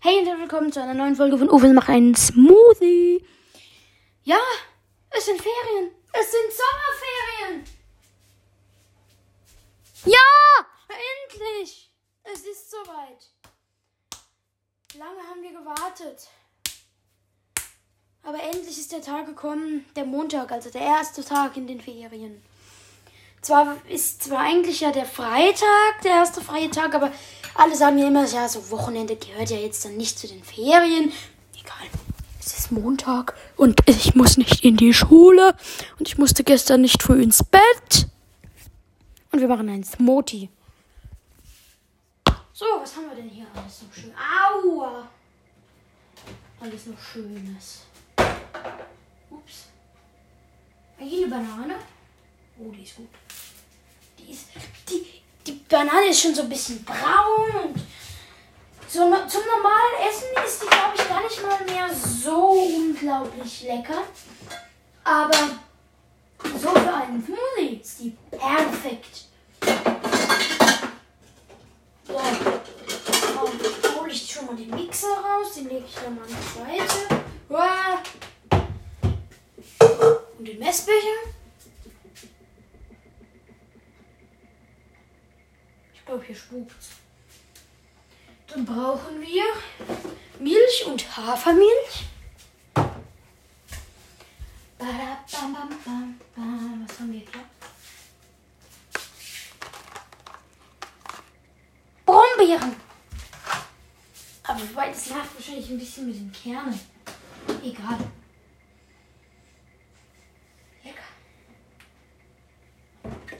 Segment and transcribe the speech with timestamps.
[0.00, 3.20] Hey und willkommen zu einer neuen Folge von Uwe macht einen Smoothie.
[4.22, 4.38] Ja,
[5.10, 5.90] es sind Ferien.
[6.12, 6.52] Es sind
[7.42, 7.64] Sommerferien.
[10.04, 10.64] Ja,
[11.24, 11.90] endlich.
[12.22, 13.26] Es ist soweit.
[14.96, 16.28] Lange haben wir gewartet.
[18.22, 22.40] Aber endlich ist der Tag gekommen, der Montag, also der erste Tag in den Ferien.
[23.40, 27.12] Zwar ist zwar eigentlich ja der Freitag, der erste freie Tag, aber
[27.58, 31.12] alle sagen mir immer, ja, so Wochenende gehört ja jetzt dann nicht zu den Ferien.
[31.60, 31.88] Egal,
[32.38, 35.56] es ist Montag und ich muss nicht in die Schule
[35.98, 38.06] und ich musste gestern nicht früh ins Bett.
[39.32, 40.48] Und wir machen einen Smoothie.
[42.52, 44.12] So, was haben wir denn hier alles noch schön?
[44.14, 45.08] Aua!
[46.60, 47.82] Alles noch Schönes.
[49.30, 49.68] Ups.
[50.98, 51.74] Hier eine Banane.
[52.58, 53.08] Oh, die ist gut.
[54.18, 54.48] Die ist.
[54.88, 55.22] Die
[55.68, 57.76] Banane ist schon so ein bisschen braun und
[58.88, 64.02] so, zum normalen Essen ist die, glaube ich, gar nicht mal mehr so unglaublich lecker.
[65.04, 65.50] Aber
[66.42, 69.26] so für einen Smoothie ist die perfekt.
[72.06, 76.28] So, dann hole ich schon mal den Mixer raus, den lege ich dann mal an
[76.28, 77.22] die Seite.
[80.38, 81.37] Und den Messbecher.
[86.08, 86.90] Glaube, hier spukt's.
[88.46, 89.44] Dann brauchen wir
[90.38, 92.06] Milch und Hafermilch.
[94.78, 94.90] Was
[97.00, 97.28] haben wir hier?
[102.06, 102.74] Brombeeren.
[104.44, 106.80] Aber wobei, das macht wahrscheinlich ein bisschen mit den Kernen.
[107.62, 107.98] Egal.
[110.82, 111.02] Lecker.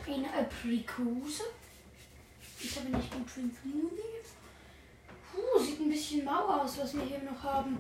[0.07, 1.45] Eine Aprikose.
[2.61, 3.41] Ich habe nicht gut für.
[5.33, 7.79] Puh, sieht ein bisschen mau aus, was wir hier noch haben.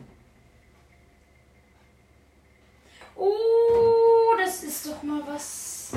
[3.17, 5.91] Oh, das ist doch mal was.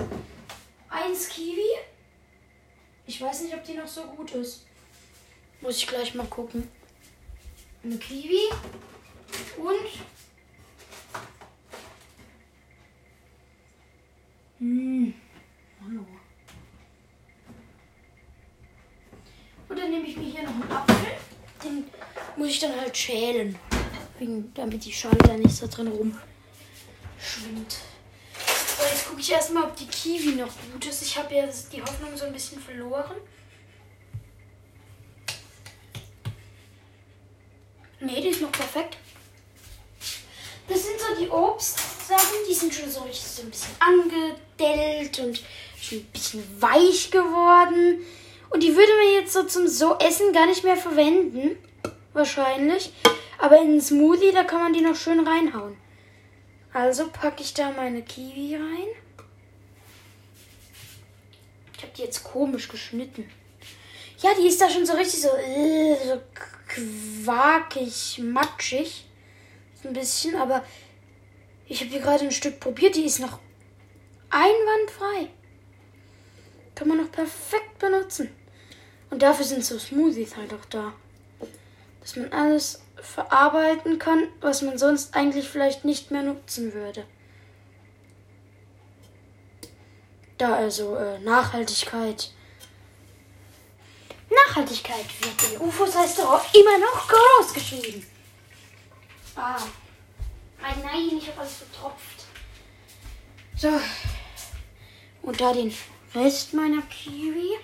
[0.89, 1.77] Eins Kiwi.
[3.05, 4.65] Ich weiß nicht, ob die noch so gut ist.
[5.61, 6.67] Muss ich gleich mal gucken.
[7.83, 8.49] Eine Kiwi.
[9.57, 9.89] Und.
[14.59, 15.13] Hm.
[15.83, 16.05] Hallo.
[19.71, 21.17] Und dann nehme ich mir hier noch einen Apfel.
[21.63, 21.85] Den
[22.35, 23.57] muss ich dann halt schälen.
[24.53, 26.21] Damit die Schale da nicht so drin rumschwimmt.
[28.37, 31.03] So, jetzt gucke ich erstmal, ob die Kiwi noch gut ist.
[31.03, 33.15] Ich habe ja die Hoffnung so ein bisschen verloren.
[38.01, 38.97] Nee, die ist noch perfekt.
[40.67, 45.41] Das sind so die Obstsachen, die sind schon so richtig so ein bisschen angedellt und
[45.79, 48.05] schon ein bisschen weich geworden.
[48.51, 51.57] Und die würde man jetzt so zum so Essen gar nicht mehr verwenden.
[52.13, 52.93] Wahrscheinlich.
[53.37, 55.77] Aber in einen Smoothie, da kann man die noch schön reinhauen.
[56.73, 58.87] Also packe ich da meine Kiwi rein.
[61.75, 63.29] Ich habe die jetzt komisch geschnitten.
[64.19, 66.21] Ja, die ist da schon so richtig so, äh, so
[66.67, 69.05] quakig, matschig.
[69.81, 70.63] So ein bisschen, aber
[71.67, 72.95] ich habe hier gerade ein Stück probiert.
[72.95, 73.39] Die ist noch
[74.29, 75.29] einwandfrei.
[76.75, 78.29] Kann man noch perfekt benutzen.
[79.11, 80.93] Und dafür sind so Smoothies halt auch da.
[81.99, 87.05] Dass man alles verarbeiten kann, was man sonst eigentlich vielleicht nicht mehr nutzen würde.
[90.37, 92.31] Da also äh, Nachhaltigkeit.
[94.29, 98.07] Nachhaltigkeit wird in UFOs Restaurant immer noch groß geschrieben.
[99.35, 99.61] Ah.
[100.61, 102.25] Nein, nein, ich habe alles vertropft.
[103.57, 103.69] So.
[105.21, 105.73] Und da den
[106.15, 107.57] Rest meiner Kiwi.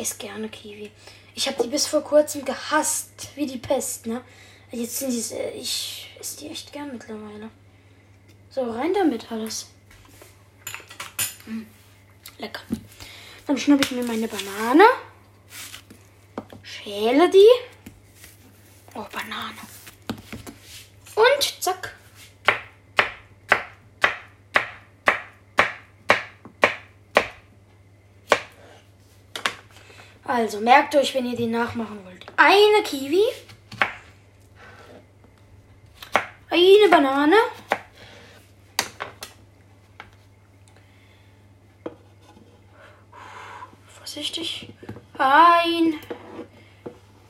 [0.00, 0.90] Ich esse gerne Kiwi.
[1.34, 4.24] Ich habe die bis vor kurzem gehasst, wie die Pest, ne?
[4.72, 7.50] Jetzt sind die, ich esse die echt gern mittlerweile.
[8.48, 9.66] So, rein damit alles.
[11.44, 11.64] Mm,
[12.38, 12.62] lecker.
[13.46, 14.84] Dann schnappe ich mir meine Banane.
[16.62, 17.92] Schäle die.
[18.94, 19.60] Oh, Banane.
[21.14, 21.94] Und zack.
[30.30, 32.24] Also merkt euch, wenn ihr den nachmachen wollt.
[32.36, 33.20] Eine Kiwi.
[36.48, 37.34] Eine Banane.
[43.88, 44.72] Vorsichtig.
[45.18, 45.98] Ein.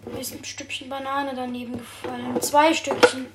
[0.05, 2.39] Mir ist ein Stückchen Banane daneben gefallen.
[2.43, 3.29] Zwei Stückchen.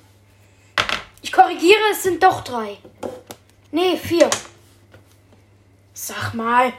[1.22, 2.78] Ich korrigiere, es sind doch drei.
[3.72, 4.30] Nee, vier.
[5.92, 6.72] Sag mal.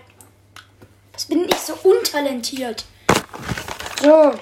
[1.67, 2.85] So untalentiert?
[4.01, 4.33] So.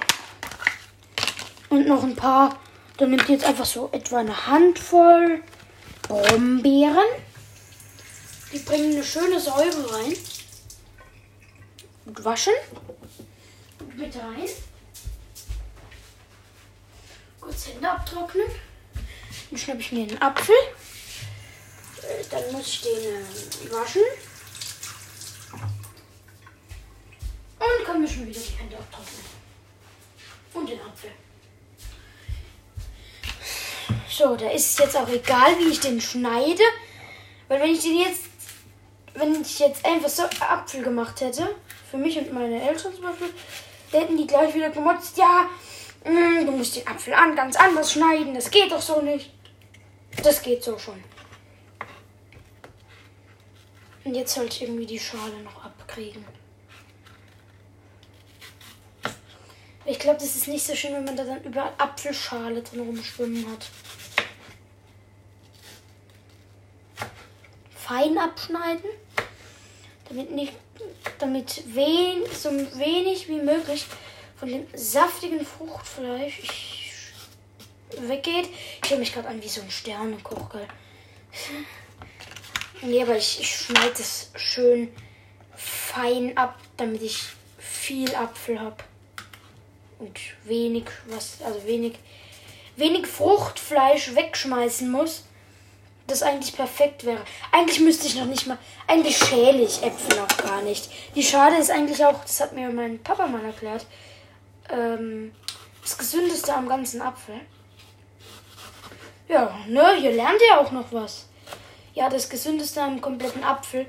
[1.69, 2.59] Und noch ein paar.
[2.97, 5.41] Dann nimmt ihr jetzt einfach so etwa eine Handvoll
[6.03, 7.07] Brombeeren.
[8.53, 10.15] Die bringen eine schöne Säure rein.
[12.05, 12.53] Und waschen.
[13.79, 14.47] Und mit rein.
[17.41, 18.45] Kurz Hände abtrocknen.
[19.49, 20.53] Dann schnappe ich mir einen Apfel.
[22.03, 24.03] Äh, Dann muss ich den äh, waschen.
[27.99, 29.25] Mir schon wieder die abtrocknen.
[30.53, 31.11] Und den Apfel.
[34.09, 36.63] So, da ist es jetzt auch egal, wie ich den schneide.
[37.47, 38.23] Weil wenn ich den jetzt,
[39.13, 41.55] wenn ich jetzt einfach so Apfel gemacht hätte,
[41.89, 43.33] für mich und meine Eltern zum Beispiel,
[43.91, 45.47] hätten die gleich wieder gemotzt, ja,
[46.03, 49.31] mm, du musst den Apfel an, ganz anders schneiden, das geht doch so nicht.
[50.21, 51.01] Das geht so schon.
[54.03, 56.25] Und jetzt sollte ich irgendwie die Schale noch abkriegen.
[59.87, 63.45] Ich glaube, das ist nicht so schön, wenn man da dann überall Apfelschale drin rumschwimmen
[63.51, 63.67] hat.
[67.75, 68.89] Fein abschneiden,
[70.09, 70.53] damit nicht,
[71.19, 72.49] damit wen, so
[72.79, 73.85] wenig wie möglich
[74.39, 76.41] von dem saftigen Fruchtfleisch
[77.99, 78.49] weggeht.
[78.83, 80.67] Ich höre mich gerade an wie so ein Sternekoch, gell?
[82.81, 84.93] Nee, aber ich, ich schneide es schön
[85.55, 87.23] fein ab, damit ich
[87.57, 88.83] viel Apfel habe
[89.99, 91.93] und wenig was, also wenig,
[92.75, 95.23] wenig Fruchtfleisch wegschmeißen muss,
[96.07, 97.21] das eigentlich perfekt wäre.
[97.51, 98.57] Eigentlich müsste ich noch nicht mal,
[98.87, 100.89] eigentlich schäle ich Äpfel noch gar nicht.
[101.15, 103.85] Die Schale ist eigentlich auch, das hat mir mein Papa mal erklärt,
[104.69, 105.33] ähm,
[105.81, 107.39] das gesündeste am ganzen Apfel.
[109.27, 111.27] Ja, ne, hier lernt ihr auch noch was.
[111.95, 113.87] Ja, das gesündeste am kompletten Apfel.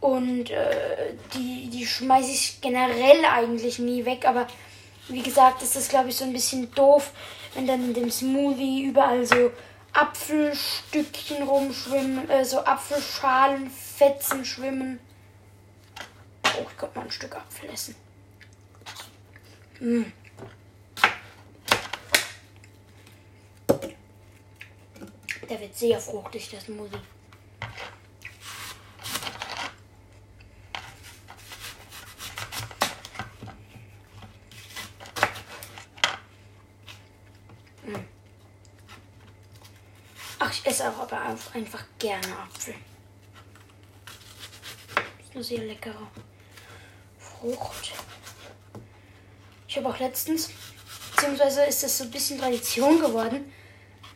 [0.00, 4.46] Und äh, die, die schmeiße ich generell eigentlich nie weg, aber
[5.08, 7.12] wie gesagt, ist das, glaube ich, so ein bisschen doof,
[7.54, 9.52] wenn dann in dem Smoothie überall so
[9.92, 14.98] Apfelstückchen rumschwimmen, äh, so Apfelschalenfetzen schwimmen.
[16.44, 17.94] Oh, ich könnte mal ein Stück Apfel essen.
[19.80, 20.04] Mm.
[25.48, 26.98] Der wird sehr fruchtig, das Smoothie.
[40.38, 40.84] Ach, ich esse
[41.34, 42.74] auch einfach gerne Apfel.
[45.20, 46.06] Ist eine sehr leckere
[47.18, 47.92] Frucht.
[49.68, 50.50] Ich habe auch letztens,
[51.14, 53.52] beziehungsweise ist das so ein bisschen Tradition geworden,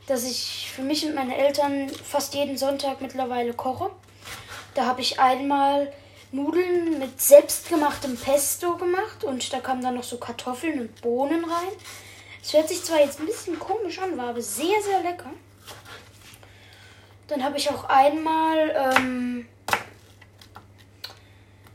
[0.06, 3.91] dass ich für mich und meine Eltern fast jeden Sonntag mittlerweile koche.
[4.75, 5.93] Da habe ich einmal
[6.31, 11.73] Nudeln mit selbstgemachtem Pesto gemacht und da kamen dann noch so Kartoffeln und Bohnen rein.
[12.43, 15.31] Es hört sich zwar jetzt ein bisschen komisch an, war aber sehr, sehr lecker.
[17.29, 19.47] Dann habe ich auch einmal ähm,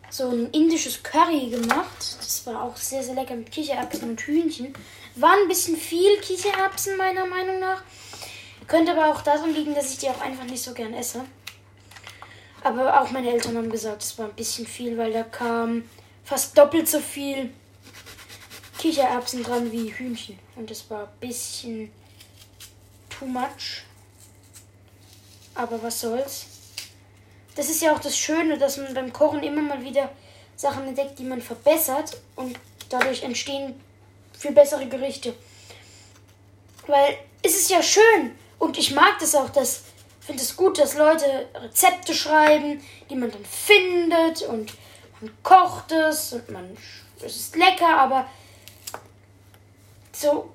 [0.10, 2.18] so ein indisches Curry gemacht.
[2.20, 4.74] Das war auch sehr, sehr lecker mit Kichererbsen und Hühnchen.
[5.16, 7.84] War ein bisschen viel Kichererbsen meiner Meinung nach.
[8.68, 11.24] Könnte aber auch daran liegen, dass ich die auch einfach nicht so gern esse.
[12.64, 15.84] Aber auch meine Eltern haben gesagt, es war ein bisschen viel, weil da kam
[16.24, 17.52] fast doppelt so viel
[18.80, 20.40] Kichererbsen dran wie Hühnchen.
[20.56, 21.92] Und das war ein bisschen
[23.10, 23.84] too much.
[25.56, 26.46] Aber was soll's.
[27.56, 30.10] Das ist ja auch das Schöne, dass man beim Kochen immer mal wieder
[30.56, 32.18] Sachen entdeckt, die man verbessert.
[32.36, 32.58] Und
[32.90, 33.80] dadurch entstehen
[34.38, 35.34] viel bessere Gerichte.
[36.88, 38.36] Weil es ist ja schön.
[38.58, 39.84] Und ich mag das auch, dass
[40.26, 44.74] finde es gut, dass Leute Rezepte schreiben, die man dann findet und
[45.20, 46.78] man kocht es und man
[47.22, 48.28] es ist lecker, aber
[50.12, 50.53] so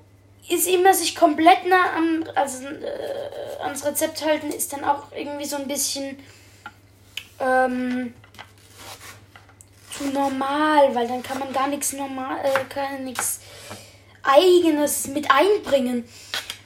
[0.49, 5.45] ist immer sich komplett nah an, also, äh, ans Rezept halten, ist dann auch irgendwie
[5.45, 6.17] so ein bisschen
[7.39, 8.13] ähm,
[9.95, 13.39] zu normal, weil dann kann man gar nichts normal, äh, kann nichts
[14.23, 16.07] eigenes mit einbringen.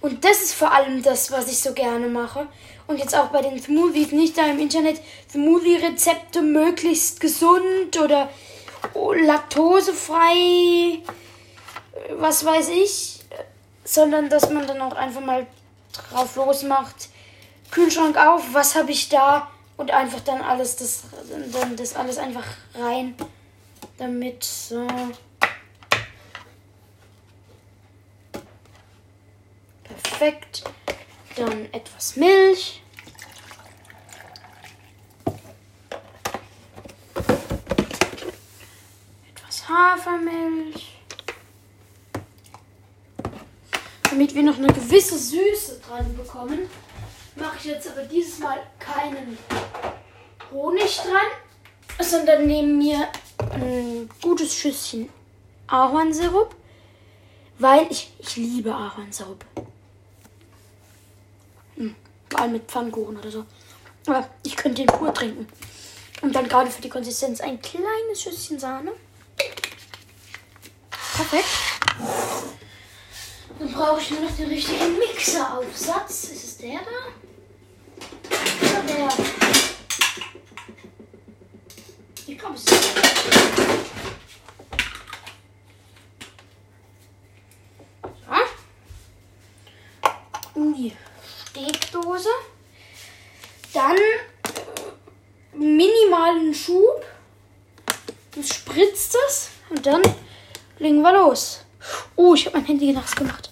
[0.02, 2.48] Und das ist vor allem das, was ich so gerne mache.
[2.88, 5.00] Und jetzt auch bei den Smoothies, nicht da im Internet
[5.32, 8.30] Smoothie-Rezepte möglichst gesund oder
[8.94, 11.02] laktosefrei,
[12.18, 13.23] was weiß ich,
[13.84, 15.46] sondern dass man dann auch einfach mal
[15.92, 17.10] drauf losmacht.
[17.72, 19.50] Kühlschrank auf, was habe ich da?
[19.78, 21.04] Und einfach dann alles das,
[21.52, 23.16] dann das alles einfach rein.
[23.98, 24.88] Damit so.
[29.84, 30.64] Perfekt.
[31.36, 32.82] Dann etwas Milch.
[39.36, 40.93] Etwas Hafermilch.
[44.14, 46.70] Damit wir noch eine gewisse Süße dran bekommen,
[47.36, 49.40] mache ich jetzt aber dieses Mal keinen
[50.52, 53.08] Honig dran, sondern nehme mir
[53.40, 55.10] ein gutes Schüsschen
[55.66, 56.54] Ahornsirup,
[57.58, 59.44] weil ich, ich liebe Ahornsirup.
[61.78, 61.96] Hm,
[62.30, 63.46] vor allem mit Pfannkuchen oder so.
[64.06, 65.48] Aber ich könnte den pur trinken.
[66.22, 68.92] Und dann gerade für die Konsistenz ein kleines Schüsschen Sahne.
[71.16, 71.73] Perfekt.
[73.64, 76.26] Dann brauche ich nur noch den richtigen Mixeraufsatz.
[76.26, 77.14] Ist es der da?
[78.62, 79.08] Oder der?
[82.28, 83.04] Ich glaube, es ist der.
[90.52, 90.60] So.
[90.60, 90.94] In die
[91.50, 92.30] Steckdose.
[93.74, 93.98] Dann
[95.54, 97.06] minimalen Schub.
[98.36, 100.02] Dann spritzt es und dann
[100.80, 101.62] legen wir los.
[102.16, 103.50] Oh, ich habe mein Handy nass gemacht.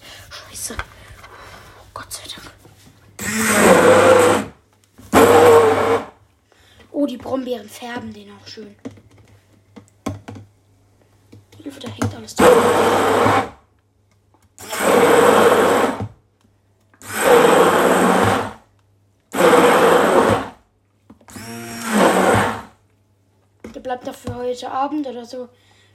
[6.90, 8.76] Oh, die Brombeeren färben den auch schön.
[11.62, 12.48] Hilfe, da hängt alles dran.
[23.74, 25.48] Der bleibt dafür heute Abend oder so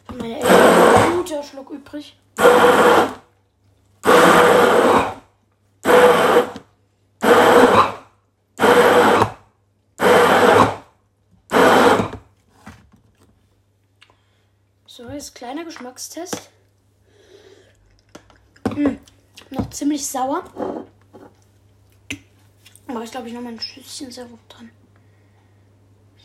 [0.08, 2.18] von meiner Eltern ein guter Schluck übrig.
[14.98, 16.50] So, jetzt kleiner Geschmackstest.
[18.68, 18.98] Hm,
[19.52, 20.44] noch ziemlich sauer.
[22.88, 24.72] Aber ich glaube, ich noch mal ein Schüsschen Sirup dran.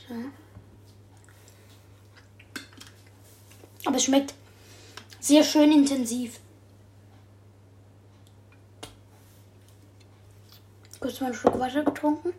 [0.08, 0.14] So.
[3.84, 4.32] Aber es schmeckt
[5.20, 6.40] sehr schön intensiv.
[10.98, 12.32] Kurz mal einen Schluck Wasser getrunken.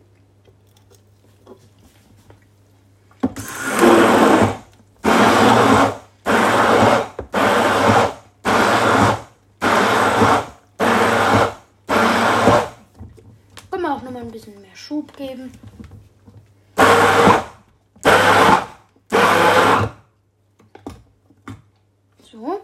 [13.84, 15.52] Wir auch noch mal ein bisschen mehr Schub geben.
[22.32, 22.62] So,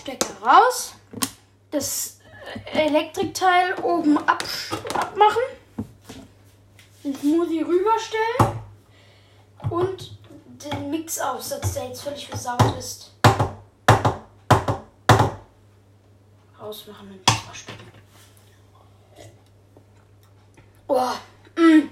[0.00, 0.94] Stecker raus.
[1.70, 2.20] Das
[2.72, 4.42] äh, Elektrikteil oben ab,
[4.94, 5.42] abmachen.
[7.04, 8.58] Den Smoothie rüberstellen.
[9.68, 10.16] Und
[10.64, 13.12] den Mixaufsatz, der jetzt völlig versaut ist,
[16.58, 17.38] rausmachen und das.
[20.88, 21.12] Oh.
[21.56, 21.90] Mm.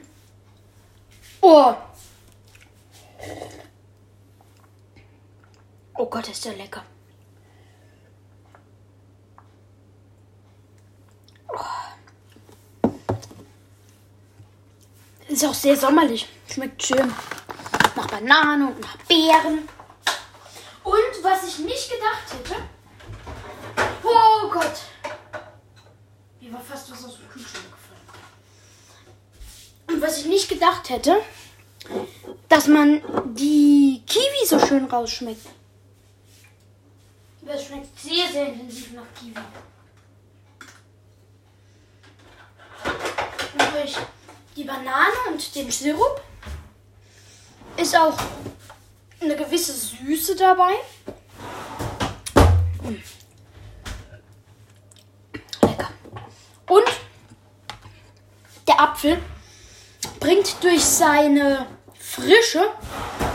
[1.42, 1.74] Oh.
[5.98, 6.82] Oh Gott, ist der lecker.
[11.48, 12.90] Oh.
[15.28, 16.28] Ist auch sehr sommerlich.
[16.48, 17.12] Schmeckt schön.
[17.96, 19.68] Nach Banane und nach Beeren.
[20.84, 22.62] Und was ich nicht gedacht hätte.
[24.02, 24.80] Oh Gott.
[26.40, 27.86] Mir war fast was aus dem Kühlschrank gefallen.
[29.88, 31.22] Und was ich nicht gedacht hätte,
[32.48, 33.02] dass man
[33.34, 35.46] die Kiwi so schön rausschmeckt.
[37.42, 39.38] Das schmeckt sehr, sehr intensiv nach Kiwi.
[43.52, 43.96] Und durch
[44.56, 46.22] die Banane und den Sirup
[47.76, 48.18] ist auch
[49.20, 50.72] eine gewisse Süße dabei.
[52.82, 52.96] Mm.
[55.66, 55.90] Lecker.
[56.66, 56.86] Und
[58.66, 59.18] der Apfel
[60.26, 62.66] bringt durch seine Frische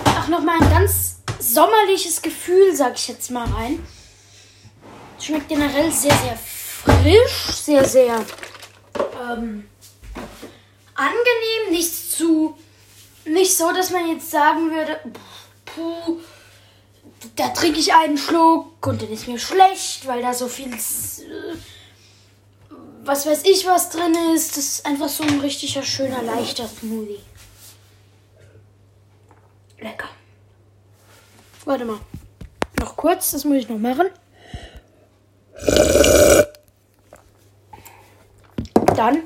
[0.06, 3.82] auch nochmal ein ganz sommerliches Gefühl, sag ich jetzt mal rein.
[5.18, 8.16] Schmeckt generell sehr, sehr frisch, sehr, sehr
[8.98, 9.70] ähm,
[10.96, 12.58] angenehm, nicht zu,
[13.24, 15.00] nicht so, dass man jetzt sagen würde,
[15.64, 16.20] puh,
[17.38, 21.56] da trinke ich einen Schluck und dann ist mir schlecht, weil da so viel, äh,
[23.04, 24.58] was weiß ich, was drin ist.
[24.58, 27.20] Das ist einfach so ein richtiger, schöner, leichter Smoothie.
[29.80, 30.10] Lecker.
[31.66, 32.00] Warte mal.
[32.80, 34.08] Noch kurz, das muss ich noch machen.
[38.96, 39.24] Dann